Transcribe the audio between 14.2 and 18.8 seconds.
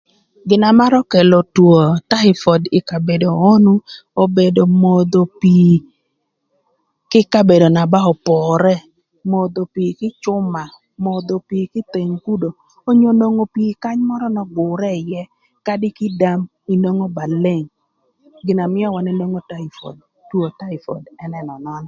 n'ögürë ïë kadi kï ï dam inwongo ba leng, gina